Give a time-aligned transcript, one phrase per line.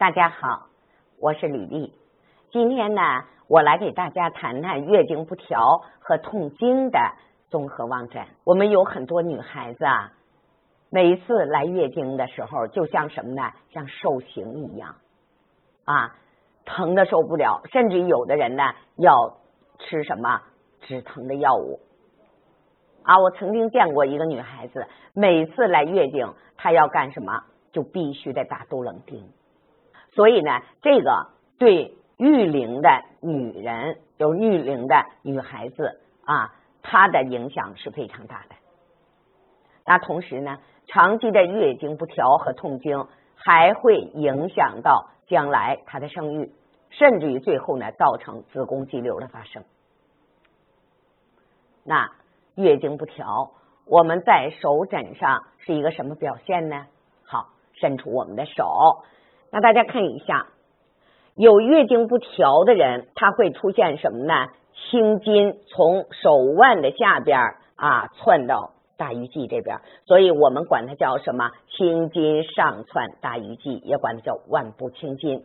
[0.00, 0.68] 大家好，
[1.18, 1.92] 我是李丽。
[2.50, 3.02] 今天呢，
[3.48, 6.98] 我来给大家谈谈月经不调和痛经的
[7.50, 8.24] 综合望诊。
[8.44, 10.12] 我们有很多女孩子啊，
[10.88, 13.42] 每一次来月经的时候，就像什么呢？
[13.68, 14.94] 像受刑一样
[15.84, 16.16] 啊，
[16.64, 18.62] 疼的受不了，甚至有的人呢
[18.96, 19.36] 要
[19.80, 20.40] 吃什么
[20.80, 21.78] 止疼的药物
[23.02, 23.18] 啊。
[23.18, 27.44] 我曾经见过一个女孩子，每次来月经，她要干什么？
[27.70, 29.28] 就必须得打杜冷丁。
[30.12, 31.28] 所以呢，这个
[31.58, 32.88] 对育龄的
[33.20, 38.56] 女人，有育龄的女孩子啊，她的影响是非常大的。
[39.86, 46.52] 那同时呢，长期的月经不调和痛经，还会影响到将来她的生育，
[46.90, 49.64] 甚至于最后呢，造成子宫肌瘤的发生。
[51.84, 52.10] 那
[52.56, 53.52] 月经不调，
[53.86, 56.86] 我们在手诊上是一个什么表现呢？
[57.24, 59.04] 好，伸出我们的手。
[59.52, 60.46] 那大家看一下，
[61.34, 64.46] 有月经不调的人，他会出现什么呢？
[64.90, 67.38] 青筋从手腕的下边
[67.76, 71.50] 啊窜到大鱼际这边，所以我们管它叫什么？
[71.68, 75.44] 青筋上窜大鱼际，也管它叫腕部青筋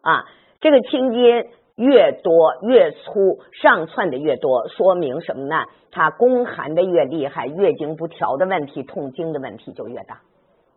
[0.00, 0.24] 啊。
[0.60, 1.46] 这个青筋
[1.76, 5.64] 越多越粗，上窜的越多，说明什么呢？
[5.90, 10.20] 它宫寒的越厉害，月经不调的问题、痛经的问题就越大。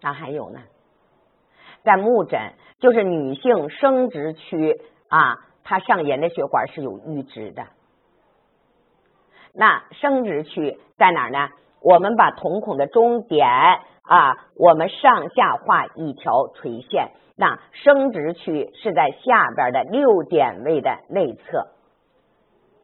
[0.02, 0.60] 那还有呢？
[1.86, 7.64] 在目诊，就是女性生殖区啊，它上沿的血管是有淤滞的。
[9.54, 11.50] 那生殖区在哪儿呢？
[11.82, 17.12] 我们把瞳孔的中点啊，我们上下画一条垂线。
[17.38, 21.68] 那生殖区是在下边的六点位的内侧。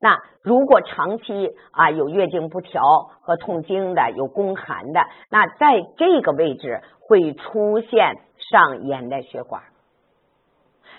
[0.01, 2.81] 那如果长期啊有月经不调
[3.21, 4.99] 和痛经的，有宫寒的，
[5.29, 8.17] 那在这个位置会出现。
[8.49, 9.63] 上炎的血管，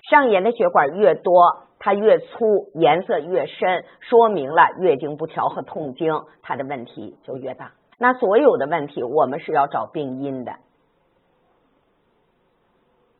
[0.08, 7.72] 上炎的血管越多，它越粗，颜色越深，说明了月经不调和痛经，它的问题就越大。
[7.98, 10.54] 那所有的问题，我们是要找病因的。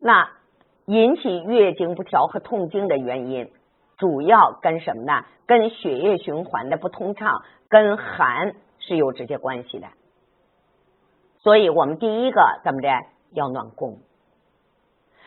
[0.00, 0.30] 那
[0.86, 3.50] 引起月经不调和痛经的原因，
[4.02, 5.24] 主要跟什么呢？
[5.46, 9.86] 跟血液循环的不通畅，跟寒是有直接关系的。
[11.38, 12.88] 所以我们第一个怎么的？
[13.30, 13.98] 要暖宫。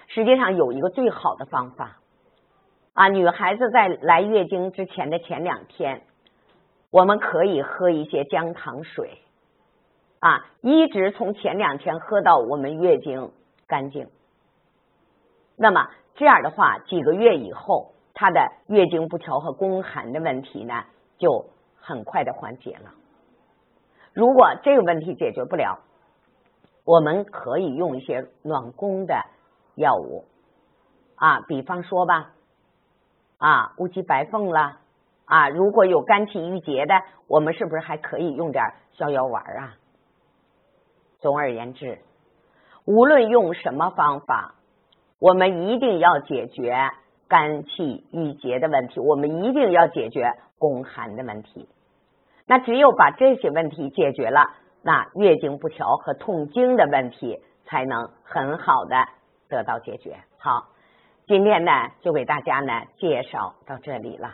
[0.07, 2.01] 实际上有一个最好的方法
[2.93, 6.01] 啊，女孩子在来月经之前的前两天，
[6.91, 9.19] 我们可以喝一些姜糖水
[10.19, 13.31] 啊，一直从前两天喝到我们月经
[13.67, 14.09] 干净。
[15.55, 20.85] 那么这样的话，几个月以后，她的月经不调和宫寒的问题呢，
[21.19, 21.45] 就
[21.79, 22.91] 很快的缓解了。
[24.13, 25.77] 如果这个问题解决不了，
[26.83, 29.15] 我们可以用一些暖宫的。
[29.77, 30.23] 药物
[31.17, 32.31] 啊，比方说吧，
[33.37, 34.79] 啊乌鸡白凤啦，
[35.25, 36.95] 啊如果有肝气郁结的，
[37.27, 39.75] 我们是不是还可以用点逍遥丸啊？
[41.19, 41.99] 总而言之，
[42.85, 44.55] 无论用什么方法，
[45.19, 46.89] 我们一定要解决
[47.27, 51.67] 肝气郁结的问题，我们一定要解决宫寒的问题。
[52.47, 54.41] 那只有把这些问题解决了，
[54.83, 58.95] 那月经不调和痛经的问题才能很好的。
[59.47, 60.17] 得到解决。
[60.39, 60.69] 好，
[61.27, 61.71] 今天呢
[62.01, 64.33] 就给大家呢介绍到这里了。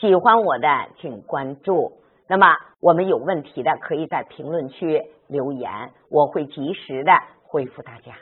[0.00, 0.66] 喜欢我的
[0.98, 1.92] 请关注。
[2.26, 2.46] 那么
[2.80, 5.70] 我们有问题的可以在评论区留言，
[6.08, 7.12] 我会及时的
[7.42, 8.14] 回复大家。